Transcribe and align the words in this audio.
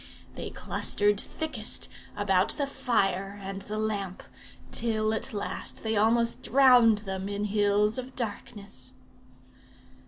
They 0.33 0.49
clustered 0.49 1.21
thickest 1.21 1.87
about 2.17 2.53
the 2.57 2.65
fire 2.65 3.39
and 3.39 3.61
the 3.61 3.77
lamp, 3.77 4.23
till 4.71 5.13
at 5.13 5.31
last 5.31 5.83
they 5.83 5.95
almost 5.95 6.41
drowned 6.41 6.97
them 7.05 7.29
in 7.29 7.45
hills 7.45 7.99
of 7.99 8.15
darkness. 8.15 8.93